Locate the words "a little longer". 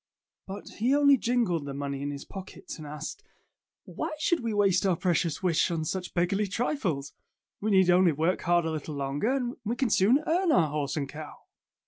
8.65-9.31